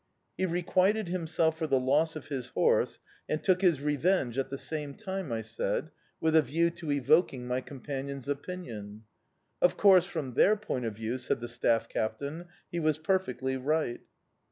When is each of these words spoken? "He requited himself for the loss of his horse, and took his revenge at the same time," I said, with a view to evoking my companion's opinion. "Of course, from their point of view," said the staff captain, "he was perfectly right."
"He 0.35 0.47
requited 0.47 1.09
himself 1.09 1.59
for 1.59 1.67
the 1.67 1.79
loss 1.79 2.15
of 2.15 2.29
his 2.29 2.47
horse, 2.47 2.99
and 3.29 3.43
took 3.43 3.61
his 3.61 3.81
revenge 3.81 4.35
at 4.39 4.49
the 4.49 4.57
same 4.57 4.95
time," 4.95 5.31
I 5.31 5.41
said, 5.41 5.91
with 6.19 6.35
a 6.35 6.41
view 6.41 6.71
to 6.71 6.91
evoking 6.91 7.45
my 7.45 7.61
companion's 7.61 8.27
opinion. 8.27 9.03
"Of 9.61 9.77
course, 9.77 10.05
from 10.05 10.33
their 10.33 10.55
point 10.55 10.85
of 10.85 10.95
view," 10.95 11.19
said 11.19 11.39
the 11.39 11.47
staff 11.47 11.87
captain, 11.87 12.47
"he 12.71 12.79
was 12.79 12.97
perfectly 12.97 13.57
right." 13.57 13.99